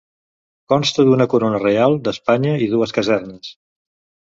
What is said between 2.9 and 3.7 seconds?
casernes.